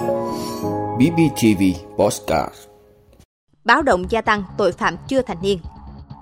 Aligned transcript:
BBTV 0.00 1.62
Postcard 1.96 2.54
Báo 3.64 3.82
động 3.82 4.10
gia 4.10 4.20
tăng 4.20 4.44
tội 4.58 4.72
phạm 4.72 4.96
chưa 5.08 5.22
thành 5.22 5.36
niên 5.42 5.58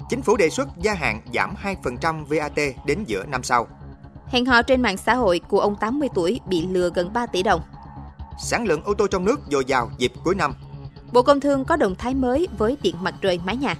Chính 0.08 0.22
phủ 0.22 0.36
đề 0.36 0.50
xuất 0.50 0.68
gia 0.82 0.94
hạn 0.94 1.20
giảm 1.34 1.54
2% 1.82 2.24
VAT 2.24 2.58
đến 2.86 3.04
giữa 3.06 3.24
năm 3.24 3.42
sau. 3.42 3.66
Hẹn 4.26 4.46
hò 4.46 4.62
trên 4.62 4.82
mạng 4.82 4.96
xã 4.96 5.14
hội 5.14 5.40
của 5.48 5.60
ông 5.60 5.76
80 5.76 6.08
tuổi 6.14 6.40
bị 6.46 6.66
lừa 6.66 6.90
gần 6.94 7.12
3 7.12 7.26
tỷ 7.26 7.42
đồng. 7.42 7.60
Sản 8.38 8.64
lượng 8.64 8.82
ô 8.84 8.94
tô 8.94 9.06
trong 9.06 9.24
nước 9.24 9.40
dồi 9.50 9.64
dào 9.64 9.90
dịp 9.98 10.12
cuối 10.24 10.34
năm. 10.34 10.54
Bộ 11.12 11.22
Công 11.22 11.40
Thương 11.40 11.64
có 11.64 11.76
động 11.76 11.94
thái 11.94 12.14
mới 12.14 12.48
với 12.58 12.76
điện 12.82 12.94
mặt 13.00 13.14
trời 13.20 13.40
mái 13.44 13.56
nhà. 13.56 13.74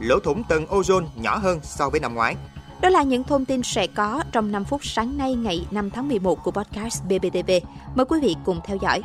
Lỗ 0.00 0.18
thủng 0.18 0.44
tầng 0.48 0.66
ozone 0.66 1.06
nhỏ 1.16 1.36
hơn 1.36 1.60
so 1.62 1.90
với 1.90 2.00
năm 2.00 2.14
ngoái. 2.14 2.36
Đó 2.80 2.88
là 2.88 3.02
những 3.02 3.24
thông 3.24 3.44
tin 3.44 3.62
sẽ 3.62 3.86
có 3.86 4.22
trong 4.32 4.52
5 4.52 4.64
phút 4.64 4.84
sáng 4.84 5.18
nay 5.18 5.34
ngày 5.34 5.66
5 5.70 5.90
tháng 5.90 6.08
11 6.08 6.44
của 6.44 6.50
podcast 6.50 7.04
BBTV. 7.04 7.50
Mời 7.94 8.06
quý 8.08 8.20
vị 8.22 8.36
cùng 8.44 8.60
theo 8.64 8.76
dõi. 8.76 9.02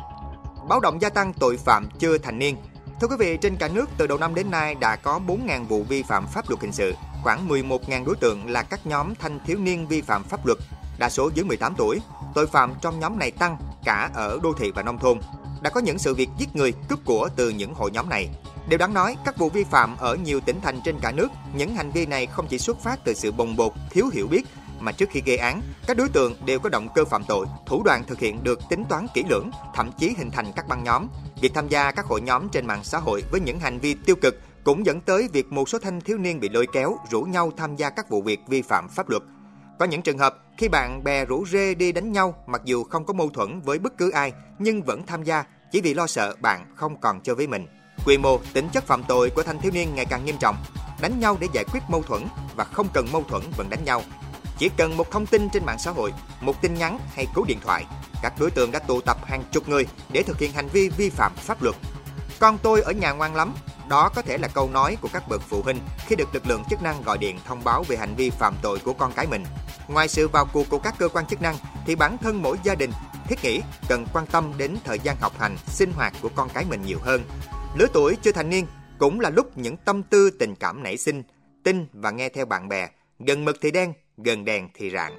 Báo 0.68 0.80
động 0.80 1.02
gia 1.02 1.08
tăng 1.08 1.32
tội 1.32 1.56
phạm 1.56 1.88
chưa 1.98 2.18
thành 2.18 2.38
niên. 2.38 2.56
Thưa 3.00 3.06
quý 3.06 3.16
vị, 3.18 3.36
trên 3.36 3.56
cả 3.56 3.68
nước 3.68 3.90
từ 3.96 4.06
đầu 4.06 4.18
năm 4.18 4.34
đến 4.34 4.50
nay 4.50 4.74
đã 4.74 4.96
có 4.96 5.20
4.000 5.26 5.64
vụ 5.64 5.82
vi 5.82 6.02
phạm 6.02 6.26
pháp 6.26 6.50
luật 6.50 6.60
hình 6.60 6.72
sự, 6.72 6.94
khoảng 7.22 7.48
11.000 7.48 8.04
đối 8.04 8.16
tượng 8.16 8.50
là 8.50 8.62
các 8.62 8.86
nhóm 8.86 9.14
thanh 9.14 9.38
thiếu 9.46 9.58
niên 9.58 9.86
vi 9.86 10.00
phạm 10.00 10.24
pháp 10.24 10.46
luật, 10.46 10.58
đa 10.98 11.10
số 11.10 11.30
dưới 11.34 11.44
18 11.44 11.74
tuổi. 11.76 12.00
Tội 12.34 12.46
phạm 12.46 12.72
trong 12.80 13.00
nhóm 13.00 13.18
này 13.18 13.30
tăng 13.30 13.56
cả 13.84 14.10
ở 14.14 14.38
đô 14.42 14.52
thị 14.52 14.70
và 14.70 14.82
nông 14.82 14.98
thôn. 14.98 15.18
Đã 15.62 15.70
có 15.70 15.80
những 15.80 15.98
sự 15.98 16.14
việc 16.14 16.28
giết 16.38 16.56
người, 16.56 16.72
cướp 16.88 16.98
của 17.04 17.28
từ 17.36 17.50
những 17.50 17.74
hội 17.74 17.90
nhóm 17.90 18.08
này. 18.08 18.28
Điều 18.68 18.78
đáng 18.78 18.94
nói, 18.94 19.16
các 19.24 19.38
vụ 19.38 19.48
vi 19.48 19.64
phạm 19.64 19.96
ở 19.96 20.14
nhiều 20.14 20.40
tỉnh 20.40 20.60
thành 20.60 20.80
trên 20.84 20.98
cả 21.00 21.12
nước, 21.12 21.28
những 21.54 21.74
hành 21.74 21.90
vi 21.90 22.06
này 22.06 22.26
không 22.26 22.46
chỉ 22.48 22.58
xuất 22.58 22.80
phát 22.80 23.04
từ 23.04 23.14
sự 23.14 23.32
bồng 23.32 23.56
bột, 23.56 23.72
thiếu 23.90 24.10
hiểu 24.12 24.26
biết, 24.26 24.42
mà 24.80 24.92
trước 24.92 25.08
khi 25.10 25.22
gây 25.26 25.36
án, 25.36 25.62
các 25.86 25.96
đối 25.96 26.08
tượng 26.08 26.34
đều 26.44 26.58
có 26.58 26.68
động 26.68 26.88
cơ 26.94 27.04
phạm 27.04 27.24
tội, 27.24 27.46
thủ 27.66 27.82
đoạn 27.84 28.04
thực 28.04 28.18
hiện 28.18 28.44
được 28.44 28.60
tính 28.70 28.84
toán 28.88 29.06
kỹ 29.14 29.24
lưỡng, 29.28 29.50
thậm 29.74 29.90
chí 29.98 30.14
hình 30.18 30.30
thành 30.30 30.52
các 30.56 30.68
băng 30.68 30.84
nhóm. 30.84 31.06
Việc 31.40 31.54
tham 31.54 31.68
gia 31.68 31.90
các 31.90 32.06
hội 32.06 32.20
nhóm 32.20 32.48
trên 32.48 32.66
mạng 32.66 32.84
xã 32.84 32.98
hội 32.98 33.24
với 33.30 33.40
những 33.40 33.60
hành 33.60 33.78
vi 33.78 33.94
tiêu 33.94 34.16
cực 34.16 34.40
cũng 34.64 34.86
dẫn 34.86 35.00
tới 35.00 35.28
việc 35.32 35.52
một 35.52 35.68
số 35.68 35.78
thanh 35.78 36.00
thiếu 36.00 36.18
niên 36.18 36.40
bị 36.40 36.48
lôi 36.48 36.66
kéo, 36.72 36.96
rủ 37.10 37.22
nhau 37.22 37.52
tham 37.56 37.76
gia 37.76 37.90
các 37.90 38.08
vụ 38.08 38.22
việc 38.22 38.40
vi 38.48 38.62
phạm 38.62 38.88
pháp 38.88 39.08
luật. 39.08 39.22
Có 39.78 39.84
những 39.84 40.02
trường 40.02 40.18
hợp 40.18 40.42
khi 40.56 40.68
bạn 40.68 41.04
bè 41.04 41.24
rủ 41.24 41.46
rê 41.46 41.74
đi 41.74 41.92
đánh 41.92 42.12
nhau 42.12 42.34
mặc 42.46 42.60
dù 42.64 42.84
không 42.84 43.04
có 43.04 43.12
mâu 43.12 43.30
thuẫn 43.30 43.60
với 43.60 43.78
bất 43.78 43.98
cứ 43.98 44.10
ai 44.10 44.32
nhưng 44.58 44.82
vẫn 44.82 45.06
tham 45.06 45.22
gia 45.22 45.44
chỉ 45.72 45.80
vì 45.80 45.94
lo 45.94 46.06
sợ 46.06 46.34
bạn 46.40 46.66
không 46.74 47.00
còn 47.00 47.20
chơi 47.20 47.34
với 47.34 47.46
mình. 47.46 47.66
Quy 48.06 48.18
mô, 48.18 48.38
tính 48.52 48.68
chất 48.72 48.84
phạm 48.84 49.02
tội 49.08 49.30
của 49.30 49.42
thanh 49.42 49.60
thiếu 49.60 49.72
niên 49.74 49.94
ngày 49.94 50.04
càng 50.04 50.24
nghiêm 50.24 50.36
trọng. 50.40 50.56
Đánh 51.00 51.20
nhau 51.20 51.36
để 51.40 51.48
giải 51.52 51.64
quyết 51.72 51.80
mâu 51.88 52.02
thuẫn 52.02 52.22
và 52.56 52.64
không 52.64 52.88
cần 52.94 53.06
mâu 53.12 53.22
thuẫn 53.22 53.42
vẫn 53.56 53.70
đánh 53.70 53.84
nhau. 53.84 54.02
Chỉ 54.58 54.70
cần 54.76 54.96
một 54.96 55.10
thông 55.10 55.26
tin 55.26 55.48
trên 55.50 55.64
mạng 55.64 55.78
xã 55.78 55.90
hội, 55.90 56.12
một 56.40 56.62
tin 56.62 56.74
nhắn 56.74 56.98
hay 57.14 57.26
cú 57.34 57.44
điện 57.44 57.58
thoại, 57.64 57.84
các 58.22 58.32
đối 58.38 58.50
tượng 58.50 58.72
đã 58.72 58.78
tụ 58.78 59.00
tập 59.00 59.16
hàng 59.24 59.44
chục 59.52 59.68
người 59.68 59.86
để 60.12 60.22
thực 60.22 60.38
hiện 60.38 60.52
hành 60.52 60.68
vi 60.68 60.88
vi 60.88 61.10
phạm 61.10 61.34
pháp 61.34 61.62
luật. 61.62 61.76
Con 62.38 62.58
tôi 62.62 62.82
ở 62.82 62.92
nhà 62.92 63.12
ngoan 63.12 63.34
lắm, 63.34 63.54
đó 63.88 64.10
có 64.14 64.22
thể 64.22 64.38
là 64.38 64.48
câu 64.48 64.70
nói 64.70 64.96
của 65.00 65.08
các 65.12 65.28
bậc 65.28 65.42
phụ 65.42 65.62
huynh 65.62 65.78
khi 66.06 66.16
được 66.16 66.34
lực 66.34 66.46
lượng 66.46 66.62
chức 66.70 66.82
năng 66.82 67.02
gọi 67.02 67.18
điện 67.18 67.38
thông 67.44 67.64
báo 67.64 67.82
về 67.82 67.96
hành 67.96 68.14
vi 68.14 68.30
phạm 68.30 68.54
tội 68.62 68.78
của 68.78 68.92
con 68.92 69.12
cái 69.12 69.26
mình. 69.26 69.44
Ngoài 69.88 70.08
sự 70.08 70.28
vào 70.28 70.46
cuộc 70.52 70.68
của 70.70 70.78
các 70.78 70.94
cơ 70.98 71.08
quan 71.08 71.26
chức 71.26 71.42
năng 71.42 71.56
thì 71.86 71.94
bản 71.94 72.18
thân 72.18 72.42
mỗi 72.42 72.56
gia 72.62 72.74
đình 72.74 72.90
thiết 73.28 73.44
nghĩ 73.44 73.60
cần 73.88 74.06
quan 74.12 74.26
tâm 74.26 74.52
đến 74.56 74.76
thời 74.84 74.98
gian 74.98 75.16
học 75.20 75.32
hành, 75.38 75.56
sinh 75.66 75.92
hoạt 75.92 76.12
của 76.22 76.30
con 76.34 76.48
cái 76.48 76.64
mình 76.64 76.82
nhiều 76.82 76.98
hơn. 77.02 77.22
Lứa 77.74 77.86
tuổi 77.92 78.16
chưa 78.22 78.32
thành 78.32 78.50
niên 78.50 78.66
cũng 78.98 79.20
là 79.20 79.30
lúc 79.30 79.58
những 79.58 79.76
tâm 79.76 80.02
tư 80.02 80.30
tình 80.30 80.54
cảm 80.54 80.82
nảy 80.82 80.96
sinh, 80.96 81.22
tin 81.64 81.86
và 81.92 82.10
nghe 82.10 82.28
theo 82.28 82.46
bạn 82.46 82.68
bè, 82.68 82.88
gần 83.18 83.44
mực 83.44 83.56
thì 83.62 83.70
đen, 83.70 83.92
gần 84.16 84.44
đèn 84.44 84.68
thì 84.74 84.90
rạng. 84.90 85.16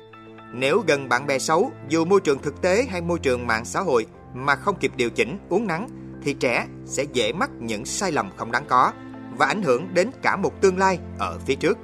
Nếu 0.54 0.84
gần 0.88 1.10
bạn 1.10 1.28
bè 1.28 1.40
xấu, 1.40 1.72
dù 1.90 2.06
môi 2.06 2.22
trường 2.22 2.42
thực 2.42 2.62
tế 2.62 2.86
hay 2.90 3.02
môi 3.02 3.20
trường 3.20 3.48
mạng 3.48 3.66
xã 3.66 3.80
hội 3.80 4.06
mà 4.34 4.56
không 4.56 4.76
kịp 4.80 4.92
điều 4.96 5.10
chỉnh, 5.10 5.38
uống 5.50 5.68
nắng, 5.68 5.90
thì 6.24 6.34
trẻ 6.34 6.66
sẽ 6.86 7.04
dễ 7.14 7.34
mắc 7.34 7.50
những 7.60 7.86
sai 7.86 8.12
lầm 8.12 8.30
không 8.38 8.52
đáng 8.52 8.66
có 8.68 8.92
và 9.38 9.46
ảnh 9.46 9.62
hưởng 9.62 9.94
đến 9.94 10.10
cả 10.22 10.36
một 10.36 10.62
tương 10.62 10.78
lai 10.78 11.00
ở 11.20 11.40
phía 11.46 11.56
trước. 11.56 11.78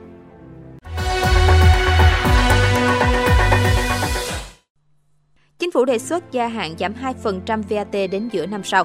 Chính 5.60 5.72
phủ 5.72 5.86
đề 5.86 6.00
xuất 6.00 6.32
gia 6.32 6.48
hạn 6.48 6.76
giảm 6.80 6.94
2% 7.24 7.64
VAT 7.70 7.92
đến 8.12 8.30
giữa 8.32 8.46
năm 8.46 8.64
sau. 8.64 8.84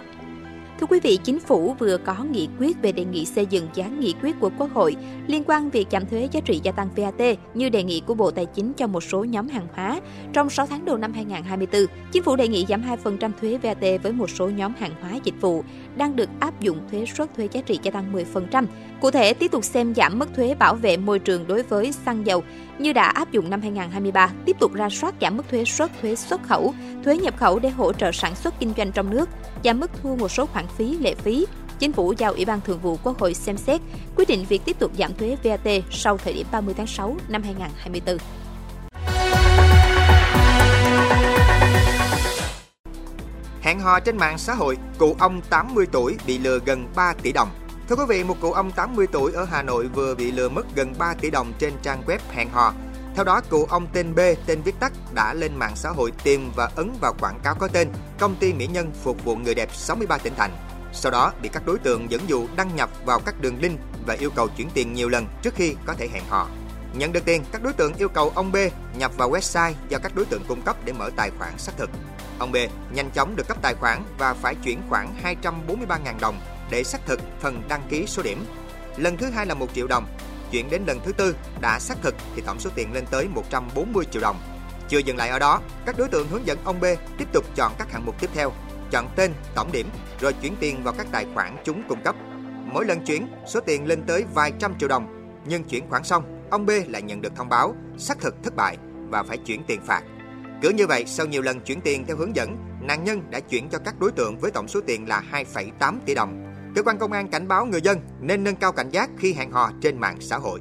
Thưa 0.80 0.86
quý 0.86 1.00
vị, 1.00 1.18
Chính 1.24 1.40
phủ 1.40 1.74
vừa 1.78 1.96
có 1.96 2.24
nghị 2.30 2.48
quyết 2.58 2.82
về 2.82 2.92
đề 2.92 3.04
nghị 3.04 3.24
xây 3.24 3.46
dựng 3.46 3.68
giá 3.74 3.86
nghị 3.88 4.14
quyết 4.22 4.40
của 4.40 4.50
Quốc 4.58 4.70
hội 4.74 4.96
liên 5.26 5.42
quan 5.46 5.70
việc 5.70 5.86
giảm 5.90 6.06
thuế 6.06 6.28
giá 6.32 6.40
trị 6.40 6.60
gia 6.62 6.72
tăng 6.72 6.88
VAT 6.96 7.38
như 7.54 7.68
đề 7.68 7.82
nghị 7.82 8.02
của 8.06 8.14
Bộ 8.14 8.30
Tài 8.30 8.46
chính 8.46 8.72
cho 8.72 8.86
một 8.86 9.00
số 9.02 9.24
nhóm 9.24 9.48
hàng 9.48 9.66
hóa. 9.74 10.00
Trong 10.32 10.50
6 10.50 10.66
tháng 10.66 10.84
đầu 10.84 10.96
năm 10.96 11.12
2024, 11.12 11.86
Chính 12.12 12.22
phủ 12.22 12.36
đề 12.36 12.48
nghị 12.48 12.66
giảm 12.68 12.82
2% 13.04 13.30
thuế 13.40 13.58
VAT 13.62 14.02
với 14.02 14.12
một 14.12 14.30
số 14.30 14.48
nhóm 14.48 14.72
hàng 14.78 14.94
hóa 15.00 15.10
dịch 15.24 15.40
vụ 15.40 15.64
đang 15.96 16.16
được 16.16 16.28
áp 16.40 16.60
dụng 16.60 16.78
thuế 16.90 17.06
suất 17.16 17.34
thuế 17.34 17.48
giá 17.52 17.60
trị 17.60 17.78
gia 17.82 17.90
tăng 17.90 18.12
10%. 18.14 18.66
Cụ 19.00 19.10
thể, 19.10 19.34
tiếp 19.34 19.50
tục 19.50 19.64
xem 19.64 19.94
giảm 19.94 20.18
mức 20.18 20.34
thuế 20.36 20.54
bảo 20.54 20.74
vệ 20.74 20.96
môi 20.96 21.18
trường 21.18 21.46
đối 21.46 21.62
với 21.62 21.92
xăng 21.92 22.26
dầu 22.26 22.42
như 22.78 22.92
đã 22.92 23.08
áp 23.08 23.32
dụng 23.32 23.50
năm 23.50 23.60
2023, 23.62 24.30
tiếp 24.44 24.56
tục 24.60 24.72
ra 24.72 24.88
soát 24.88 25.14
giảm 25.20 25.36
mức 25.36 25.42
thuế 25.50 25.64
suất 25.64 25.90
thuế 26.00 26.14
xuất 26.14 26.42
khẩu, 26.42 26.74
thuế 27.04 27.16
nhập 27.18 27.34
khẩu 27.36 27.58
để 27.58 27.68
hỗ 27.68 27.92
trợ 27.92 28.12
sản 28.12 28.34
xuất 28.34 28.54
kinh 28.60 28.72
doanh 28.76 28.92
trong 28.92 29.10
nước, 29.10 29.28
giảm 29.64 29.80
mức 29.80 29.90
thu 30.02 30.16
một 30.16 30.28
số 30.28 30.46
khoản 30.46 30.66
phí, 30.76 30.98
lệ 30.98 31.14
phí. 31.14 31.46
Chính 31.78 31.92
phủ 31.92 32.14
giao 32.18 32.32
Ủy 32.32 32.44
ban 32.44 32.60
Thường 32.60 32.78
vụ 32.78 32.98
Quốc 33.02 33.18
hội 33.18 33.34
xem 33.34 33.56
xét 33.56 33.80
quyết 34.16 34.28
định 34.28 34.44
việc 34.48 34.62
tiếp 34.64 34.78
tục 34.78 34.92
giảm 34.98 35.14
thuế 35.14 35.36
VAT 35.44 35.82
sau 35.90 36.16
thời 36.16 36.32
điểm 36.32 36.46
30 36.52 36.74
tháng 36.76 36.86
6 36.86 37.16
năm 37.28 37.42
2024. 37.42 38.18
Hẹn 43.60 43.80
hò 43.80 44.00
trên 44.00 44.16
mạng 44.16 44.38
xã 44.38 44.54
hội, 44.54 44.76
cụ 44.98 45.16
ông 45.18 45.40
80 45.50 45.86
tuổi 45.92 46.16
bị 46.26 46.38
lừa 46.38 46.58
gần 46.66 46.86
3 46.96 47.12
tỷ 47.22 47.32
đồng. 47.32 47.48
Thưa 47.88 47.96
quý 47.96 48.04
vị, 48.08 48.24
một 48.24 48.36
cụ 48.40 48.52
ông 48.52 48.72
80 48.72 49.06
tuổi 49.12 49.32
ở 49.32 49.44
Hà 49.44 49.62
Nội 49.62 49.88
vừa 49.88 50.14
bị 50.14 50.32
lừa 50.32 50.48
mất 50.48 50.66
gần 50.74 50.94
3 50.98 51.14
tỷ 51.14 51.30
đồng 51.30 51.52
trên 51.58 51.72
trang 51.82 52.02
web 52.06 52.18
hẹn 52.30 52.48
hò. 52.48 52.74
Theo 53.14 53.24
đó, 53.24 53.40
cụ 53.50 53.66
ông 53.70 53.86
tên 53.92 54.14
B, 54.14 54.18
tên 54.46 54.62
viết 54.62 54.74
tắt, 54.80 54.92
đã 55.14 55.34
lên 55.34 55.56
mạng 55.56 55.76
xã 55.76 55.90
hội 55.90 56.12
tìm 56.24 56.50
và 56.56 56.70
ấn 56.76 56.92
vào 57.00 57.14
quảng 57.20 57.40
cáo 57.42 57.54
có 57.54 57.68
tên 57.68 57.88
Công 58.18 58.36
ty 58.36 58.52
Mỹ 58.52 58.66
Nhân 58.66 58.92
phục 59.02 59.24
vụ 59.24 59.36
người 59.36 59.54
đẹp 59.54 59.68
63 59.74 60.18
tỉnh 60.18 60.32
thành. 60.36 60.50
Sau 60.92 61.12
đó 61.12 61.32
bị 61.42 61.48
các 61.48 61.66
đối 61.66 61.78
tượng 61.78 62.10
dẫn 62.10 62.20
dụ 62.26 62.46
đăng 62.56 62.76
nhập 62.76 62.90
vào 63.04 63.20
các 63.20 63.40
đường 63.40 63.58
link 63.60 63.80
và 64.06 64.14
yêu 64.14 64.30
cầu 64.30 64.48
chuyển 64.56 64.68
tiền 64.74 64.92
nhiều 64.92 65.08
lần 65.08 65.26
trước 65.42 65.54
khi 65.54 65.74
có 65.86 65.94
thể 65.94 66.08
hẹn 66.12 66.22
hò. 66.28 66.48
Nhận 66.94 67.12
được 67.12 67.24
tiền, 67.24 67.44
các 67.52 67.62
đối 67.62 67.72
tượng 67.72 67.94
yêu 67.94 68.08
cầu 68.08 68.32
ông 68.34 68.52
B 68.52 68.56
nhập 68.98 69.12
vào 69.16 69.30
website 69.30 69.72
do 69.88 69.98
các 69.98 70.14
đối 70.14 70.24
tượng 70.24 70.44
cung 70.48 70.62
cấp 70.62 70.76
để 70.84 70.92
mở 70.92 71.10
tài 71.16 71.30
khoản 71.38 71.58
xác 71.58 71.72
thực. 71.76 71.90
Ông 72.38 72.52
B 72.52 72.56
nhanh 72.90 73.10
chóng 73.10 73.36
được 73.36 73.48
cấp 73.48 73.56
tài 73.62 73.74
khoản 73.74 74.02
và 74.18 74.34
phải 74.34 74.54
chuyển 74.54 74.82
khoảng 74.88 75.14
243.000 75.42 76.14
đồng 76.20 76.40
để 76.70 76.84
xác 76.84 77.06
thực 77.06 77.20
phần 77.40 77.62
đăng 77.68 77.82
ký 77.88 78.06
số 78.06 78.22
điểm. 78.22 78.44
Lần 78.96 79.16
thứ 79.16 79.26
hai 79.26 79.46
là 79.46 79.54
1 79.54 79.74
triệu 79.74 79.86
đồng. 79.86 80.06
Chuyển 80.50 80.70
đến 80.70 80.82
lần 80.86 81.00
thứ 81.04 81.12
tư 81.12 81.36
đã 81.60 81.78
xác 81.78 81.94
thực 82.02 82.14
thì 82.34 82.42
tổng 82.46 82.60
số 82.60 82.70
tiền 82.74 82.92
lên 82.92 83.04
tới 83.10 83.28
140 83.28 84.04
triệu 84.10 84.22
đồng. 84.22 84.36
Chưa 84.88 84.98
dừng 84.98 85.16
lại 85.16 85.28
ở 85.28 85.38
đó, 85.38 85.60
các 85.86 85.98
đối 85.98 86.08
tượng 86.08 86.28
hướng 86.28 86.46
dẫn 86.46 86.58
ông 86.64 86.80
B 86.80 86.84
tiếp 87.18 87.28
tục 87.32 87.44
chọn 87.54 87.72
các 87.78 87.92
hạng 87.92 88.06
mục 88.06 88.20
tiếp 88.20 88.30
theo, 88.34 88.52
chọn 88.90 89.08
tên, 89.16 89.32
tổng 89.54 89.72
điểm 89.72 89.88
rồi 90.20 90.32
chuyển 90.42 90.56
tiền 90.60 90.82
vào 90.84 90.94
các 90.98 91.06
tài 91.12 91.26
khoản 91.34 91.56
chúng 91.64 91.82
cung 91.88 92.02
cấp. 92.02 92.16
Mỗi 92.72 92.84
lần 92.84 93.04
chuyển, 93.06 93.28
số 93.46 93.60
tiền 93.60 93.86
lên 93.86 94.02
tới 94.06 94.24
vài 94.34 94.52
trăm 94.58 94.74
triệu 94.78 94.88
đồng, 94.88 95.36
nhưng 95.46 95.64
chuyển 95.64 95.90
khoản 95.90 96.04
xong, 96.04 96.48
ông 96.50 96.66
B 96.66 96.70
lại 96.88 97.02
nhận 97.02 97.20
được 97.20 97.32
thông 97.36 97.48
báo 97.48 97.74
xác 97.98 98.20
thực 98.20 98.34
thất 98.42 98.56
bại 98.56 98.76
và 99.08 99.22
phải 99.22 99.38
chuyển 99.38 99.62
tiền 99.66 99.80
phạt. 99.86 100.02
Cứ 100.62 100.70
như 100.70 100.86
vậy, 100.86 101.04
sau 101.06 101.26
nhiều 101.26 101.42
lần 101.42 101.60
chuyển 101.60 101.80
tiền 101.80 102.06
theo 102.06 102.16
hướng 102.16 102.36
dẫn, 102.36 102.56
nạn 102.80 103.04
nhân 103.04 103.22
đã 103.30 103.40
chuyển 103.40 103.68
cho 103.68 103.78
các 103.78 104.00
đối 104.00 104.12
tượng 104.12 104.38
với 104.38 104.50
tổng 104.50 104.68
số 104.68 104.80
tiền 104.86 105.08
là 105.08 105.22
2,8 105.32 105.98
tỷ 106.06 106.14
đồng. 106.14 106.45
Cơ 106.76 106.82
quan 106.82 106.98
công 106.98 107.12
an 107.12 107.28
cảnh 107.28 107.48
báo 107.48 107.66
người 107.66 107.80
dân 107.80 107.98
nên 108.20 108.44
nâng 108.44 108.56
cao 108.56 108.72
cảnh 108.72 108.90
giác 108.90 109.10
khi 109.18 109.32
hẹn 109.32 109.50
hò 109.50 109.70
trên 109.80 110.00
mạng 110.00 110.16
xã 110.20 110.36
hội. 110.36 110.60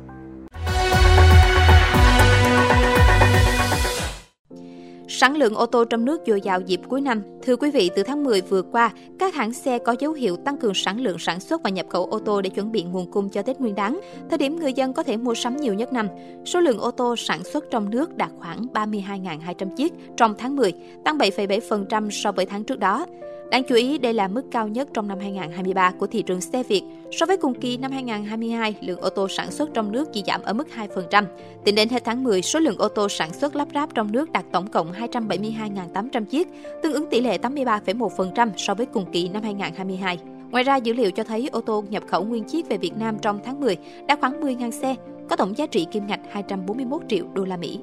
Sản 5.07 5.37
lượng 5.37 5.55
ô 5.55 5.65
tô 5.65 5.85
trong 5.85 6.05
nước 6.05 6.21
dồi 6.27 6.41
dào 6.41 6.61
dịp 6.61 6.79
cuối 6.89 7.01
năm. 7.01 7.21
Thưa 7.43 7.55
quý 7.55 7.71
vị, 7.71 7.89
từ 7.95 8.03
tháng 8.03 8.23
10 8.23 8.41
vừa 8.41 8.61
qua, 8.61 8.93
các 9.19 9.35
hãng 9.35 9.53
xe 9.53 9.79
có 9.79 9.95
dấu 9.99 10.13
hiệu 10.13 10.37
tăng 10.45 10.57
cường 10.57 10.73
sản 10.73 10.99
lượng 10.99 11.19
sản 11.19 11.39
xuất 11.39 11.63
và 11.63 11.69
nhập 11.69 11.85
khẩu 11.89 12.05
ô 12.05 12.19
tô 12.19 12.41
để 12.41 12.49
chuẩn 12.49 12.71
bị 12.71 12.83
nguồn 12.83 13.11
cung 13.11 13.29
cho 13.29 13.41
Tết 13.41 13.59
Nguyên 13.59 13.75
đán. 13.75 13.99
Thời 14.29 14.37
điểm 14.37 14.59
người 14.59 14.73
dân 14.73 14.93
có 14.93 15.03
thể 15.03 15.17
mua 15.17 15.35
sắm 15.35 15.57
nhiều 15.57 15.73
nhất 15.73 15.93
năm. 15.93 16.07
Số 16.45 16.59
lượng 16.59 16.79
ô 16.79 16.91
tô 16.91 17.15
sản 17.15 17.43
xuất 17.43 17.65
trong 17.71 17.89
nước 17.89 18.17
đạt 18.17 18.31
khoảng 18.39 18.65
32.200 18.73 19.75
chiếc 19.75 19.93
trong 20.17 20.35
tháng 20.37 20.55
10, 20.55 20.73
tăng 21.05 21.17
7,7% 21.17 22.09
so 22.09 22.31
với 22.31 22.45
tháng 22.45 22.63
trước 22.63 22.79
đó. 22.79 23.05
Đáng 23.51 23.63
chú 23.69 23.75
ý, 23.75 23.97
đây 23.97 24.13
là 24.13 24.27
mức 24.27 24.43
cao 24.51 24.67
nhất 24.67 24.87
trong 24.93 25.07
năm 25.07 25.19
2023 25.19 25.91
của 25.91 26.07
thị 26.07 26.21
trường 26.21 26.41
xe 26.41 26.63
Việt. 26.63 26.83
So 27.11 27.25
với 27.25 27.37
cùng 27.37 27.53
kỳ 27.53 27.77
năm 27.77 27.91
2022, 27.91 28.75
lượng 28.81 28.99
ô 28.99 29.09
tô 29.09 29.27
sản 29.27 29.51
xuất 29.51 29.69
trong 29.73 29.91
nước 29.91 30.13
chỉ 30.13 30.23
giảm 30.27 30.41
ở 30.41 30.53
mức 30.53 30.67
2%. 30.75 31.23
Tính 31.63 31.75
đến 31.75 31.89
hết 31.89 32.03
tháng 32.05 32.23
10, 32.23 32.41
số 32.41 32.59
lượng 32.59 32.77
ô 32.77 32.87
tô 32.87 33.09
sản 33.09 33.33
xuất 33.33 33.55
lắp 33.55 33.67
ráp 33.73 33.95
trong 33.95 34.11
nước 34.11 34.31
đạt 34.31 34.45
tổng 34.51 34.67
cộng 34.67 34.91
272.800 34.91 36.25
chiếc, 36.25 36.47
tương 36.83 36.93
ứng 36.93 37.09
tỷ 37.09 37.21
lệ 37.21 37.37
83,1% 37.37 38.49
so 38.57 38.73
với 38.73 38.85
cùng 38.85 39.05
kỳ 39.11 39.29
năm 39.29 39.43
2022. 39.43 40.19
Ngoài 40.51 40.63
ra, 40.63 40.75
dữ 40.75 40.93
liệu 40.93 41.11
cho 41.11 41.23
thấy 41.23 41.49
ô 41.51 41.61
tô 41.61 41.83
nhập 41.89 42.03
khẩu 42.07 42.23
nguyên 42.23 42.43
chiếc 42.43 42.69
về 42.69 42.77
Việt 42.77 42.97
Nam 42.97 43.17
trong 43.21 43.39
tháng 43.45 43.61
10 43.61 43.77
đã 44.07 44.15
khoảng 44.21 44.41
10.000 44.41 44.71
xe, 44.71 44.95
có 45.29 45.35
tổng 45.35 45.57
giá 45.57 45.65
trị 45.65 45.87
kim 45.91 46.07
ngạch 46.07 46.21
241 46.31 47.01
triệu 47.09 47.25
đô 47.33 47.45
la 47.45 47.57
Mỹ. 47.57 47.79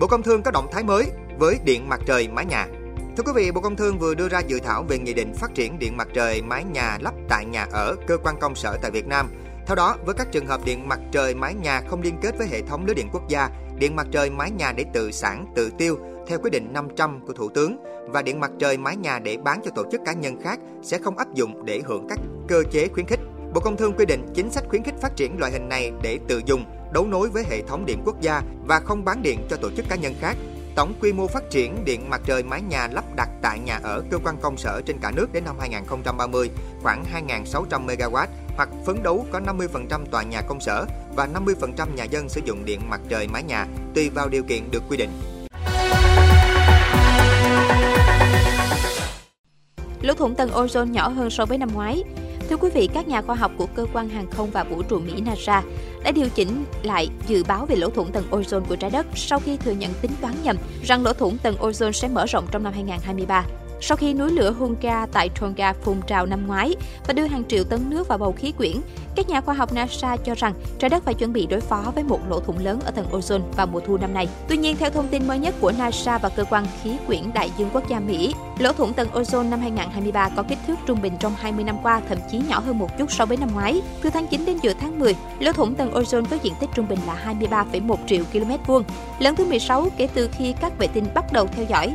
Bộ 0.00 0.06
Công 0.06 0.22
Thương 0.22 0.42
có 0.42 0.50
động 0.50 0.66
thái 0.72 0.84
mới 0.84 1.10
với 1.38 1.58
điện 1.64 1.88
mặt 1.88 2.00
trời 2.06 2.28
mái 2.28 2.46
nhà. 2.46 2.66
Thưa 3.16 3.22
quý 3.26 3.32
vị, 3.34 3.50
Bộ 3.52 3.60
Công 3.60 3.76
Thương 3.76 3.98
vừa 3.98 4.14
đưa 4.14 4.28
ra 4.28 4.40
dự 4.40 4.58
thảo 4.58 4.82
về 4.88 4.98
nghị 4.98 5.14
định 5.14 5.34
phát 5.34 5.54
triển 5.54 5.78
điện 5.78 5.96
mặt 5.96 6.08
trời 6.14 6.42
mái 6.42 6.64
nhà 6.64 6.98
lắp 7.00 7.14
tại 7.28 7.44
nhà 7.44 7.66
ở 7.72 7.96
cơ 8.06 8.18
quan 8.18 8.36
công 8.40 8.54
sở 8.54 8.78
tại 8.82 8.90
Việt 8.90 9.06
Nam. 9.06 9.28
Theo 9.66 9.76
đó, 9.76 9.96
với 10.06 10.14
các 10.14 10.32
trường 10.32 10.46
hợp 10.46 10.60
điện 10.64 10.88
mặt 10.88 11.00
trời 11.12 11.34
mái 11.34 11.54
nhà 11.54 11.82
không 11.88 12.02
liên 12.02 12.18
kết 12.22 12.38
với 12.38 12.46
hệ 12.46 12.62
thống 12.62 12.86
lưới 12.86 12.94
điện 12.94 13.08
quốc 13.12 13.28
gia, 13.28 13.50
điện 13.78 13.96
mặt 13.96 14.06
trời 14.12 14.30
mái 14.30 14.50
nhà 14.50 14.72
để 14.72 14.84
tự 14.92 15.10
sản, 15.10 15.46
tự 15.54 15.70
tiêu 15.78 15.98
theo 16.26 16.38
quyết 16.38 16.50
định 16.50 16.72
500 16.72 17.20
của 17.26 17.32
Thủ 17.32 17.48
tướng 17.48 17.76
và 18.08 18.22
điện 18.22 18.40
mặt 18.40 18.50
trời 18.58 18.78
mái 18.78 18.96
nhà 18.96 19.18
để 19.18 19.36
bán 19.36 19.60
cho 19.64 19.70
tổ 19.70 19.84
chức 19.92 20.00
cá 20.04 20.12
nhân 20.12 20.40
khác 20.42 20.58
sẽ 20.82 20.98
không 20.98 21.18
áp 21.18 21.34
dụng 21.34 21.64
để 21.64 21.82
hưởng 21.84 22.06
các 22.08 22.18
cơ 22.48 22.62
chế 22.70 22.88
khuyến 22.88 23.06
khích. 23.06 23.20
Bộ 23.54 23.60
Công 23.60 23.76
Thương 23.76 23.92
quy 23.92 24.06
định 24.06 24.26
chính 24.34 24.50
sách 24.50 24.64
khuyến 24.68 24.82
khích 24.82 24.94
phát 25.00 25.16
triển 25.16 25.38
loại 25.38 25.52
hình 25.52 25.68
này 25.68 25.92
để 26.02 26.18
tự 26.28 26.42
dùng, 26.46 26.64
đấu 26.92 27.06
nối 27.06 27.28
với 27.28 27.44
hệ 27.50 27.62
thống 27.62 27.86
điện 27.86 28.02
quốc 28.04 28.20
gia 28.20 28.42
và 28.66 28.80
không 28.80 29.04
bán 29.04 29.22
điện 29.22 29.38
cho 29.50 29.56
tổ 29.56 29.70
chức 29.70 29.88
cá 29.88 29.96
nhân 29.96 30.14
khác. 30.20 30.36
Tổng 30.74 30.92
quy 31.00 31.12
mô 31.12 31.26
phát 31.26 31.50
triển 31.50 31.84
điện 31.84 32.10
mặt 32.10 32.20
trời 32.24 32.42
mái 32.42 32.62
nhà 32.62 32.88
lắp 32.92 33.04
đặt 33.16 33.28
tại 33.42 33.58
nhà 33.58 33.80
ở 33.82 34.02
cơ 34.10 34.18
quan 34.24 34.36
công 34.42 34.56
sở 34.56 34.80
trên 34.86 34.98
cả 35.02 35.10
nước 35.10 35.32
đến 35.32 35.44
năm 35.44 35.56
2030 35.60 36.50
khoảng 36.82 37.04
2.600 37.28 37.86
MW 37.86 38.26
hoặc 38.56 38.68
phấn 38.86 39.02
đấu 39.02 39.26
có 39.32 39.40
50% 39.40 40.04
tòa 40.10 40.22
nhà 40.22 40.42
công 40.42 40.60
sở 40.60 40.86
và 41.16 41.28
50% 41.34 41.94
nhà 41.94 42.04
dân 42.04 42.28
sử 42.28 42.40
dụng 42.44 42.64
điện 42.64 42.80
mặt 42.88 43.00
trời 43.08 43.28
mái 43.28 43.42
nhà 43.42 43.66
tùy 43.94 44.10
vào 44.10 44.28
điều 44.28 44.42
kiện 44.42 44.70
được 44.70 44.82
quy 44.88 44.96
định. 44.96 45.10
Lỗ 50.02 50.14
thủng 50.14 50.34
tầng 50.34 50.50
ozone 50.50 50.90
nhỏ 50.90 51.08
hơn 51.08 51.30
so 51.30 51.46
với 51.46 51.58
năm 51.58 51.68
ngoái. 51.74 52.04
Thưa 52.48 52.56
quý 52.56 52.70
vị, 52.74 52.88
các 52.94 53.08
nhà 53.08 53.22
khoa 53.22 53.36
học 53.36 53.52
của 53.56 53.66
cơ 53.66 53.86
quan 53.92 54.08
hàng 54.08 54.30
không 54.30 54.50
và 54.50 54.64
vũ 54.64 54.82
trụ 54.82 54.98
Mỹ 54.98 55.20
NASA 55.20 55.62
đã 56.04 56.10
điều 56.10 56.28
chỉnh 56.34 56.64
lại 56.82 57.08
dự 57.26 57.44
báo 57.44 57.66
về 57.66 57.76
lỗ 57.76 57.90
thủng 57.90 58.12
tầng 58.12 58.24
ozone 58.30 58.64
của 58.64 58.76
trái 58.76 58.90
đất 58.90 59.06
sau 59.14 59.40
khi 59.40 59.56
thừa 59.56 59.72
nhận 59.72 59.92
tính 60.02 60.10
toán 60.20 60.34
nhầm 60.42 60.56
rằng 60.84 61.02
lỗ 61.02 61.12
thủng 61.12 61.38
tầng 61.38 61.56
ozone 61.60 61.92
sẽ 61.92 62.08
mở 62.08 62.26
rộng 62.26 62.46
trong 62.50 62.62
năm 62.62 62.72
2023 62.72 63.44
sau 63.80 63.96
khi 63.96 64.14
núi 64.14 64.30
lửa 64.30 64.50
Hunga 64.50 65.06
tại 65.06 65.28
Tonga 65.40 65.72
phun 65.72 65.96
trào 66.06 66.26
năm 66.26 66.46
ngoái 66.46 66.74
và 67.06 67.12
đưa 67.12 67.26
hàng 67.26 67.44
triệu 67.48 67.64
tấn 67.64 67.90
nước 67.90 68.08
vào 68.08 68.18
bầu 68.18 68.32
khí 68.32 68.52
quyển, 68.52 68.76
các 69.16 69.28
nhà 69.28 69.40
khoa 69.40 69.54
học 69.54 69.72
NASA 69.72 70.16
cho 70.16 70.34
rằng 70.34 70.54
trái 70.78 70.90
đất 70.90 71.04
phải 71.04 71.14
chuẩn 71.14 71.32
bị 71.32 71.46
đối 71.46 71.60
phó 71.60 71.92
với 71.94 72.04
một 72.04 72.20
lỗ 72.28 72.40
thủng 72.40 72.58
lớn 72.58 72.80
ở 72.84 72.90
tầng 72.90 73.06
ozone 73.12 73.42
vào 73.56 73.66
mùa 73.66 73.80
thu 73.80 73.96
năm 73.96 74.14
nay. 74.14 74.28
Tuy 74.48 74.56
nhiên, 74.56 74.76
theo 74.76 74.90
thông 74.90 75.08
tin 75.08 75.26
mới 75.26 75.38
nhất 75.38 75.54
của 75.60 75.72
NASA 75.78 76.18
và 76.18 76.28
cơ 76.28 76.44
quan 76.50 76.66
khí 76.82 76.96
quyển 77.06 77.22
đại 77.34 77.50
dương 77.58 77.70
quốc 77.72 77.88
gia 77.88 78.00
Mỹ, 78.00 78.34
lỗ 78.58 78.72
thủng 78.72 78.92
tầng 78.92 79.08
ozone 79.12 79.48
năm 79.48 79.60
2023 79.60 80.28
có 80.36 80.42
kích 80.42 80.58
thước 80.66 80.74
trung 80.86 81.02
bình 81.02 81.12
trong 81.20 81.32
20 81.38 81.64
năm 81.64 81.76
qua, 81.82 82.00
thậm 82.08 82.18
chí 82.30 82.40
nhỏ 82.48 82.60
hơn 82.60 82.78
một 82.78 82.98
chút 82.98 83.12
so 83.12 83.26
với 83.26 83.36
năm 83.36 83.48
ngoái. 83.54 83.82
Từ 84.02 84.10
tháng 84.10 84.26
9 84.26 84.44
đến 84.44 84.58
giữa 84.62 84.72
tháng 84.80 84.98
10, 84.98 85.16
lỗ 85.40 85.52
thủng 85.52 85.74
tầng 85.74 85.92
ozone 85.92 86.24
với 86.24 86.38
diện 86.42 86.54
tích 86.60 86.70
trung 86.74 86.88
bình 86.88 86.98
là 87.06 87.34
23,1 87.40 87.96
triệu 88.06 88.24
km 88.32 88.52
vuông, 88.66 88.84
lớn 89.18 89.36
thứ 89.36 89.44
16 89.44 89.88
kể 89.96 90.08
từ 90.14 90.28
khi 90.32 90.54
các 90.60 90.78
vệ 90.78 90.86
tinh 90.86 91.04
bắt 91.14 91.32
đầu 91.32 91.46
theo 91.46 91.66
dõi 91.68 91.94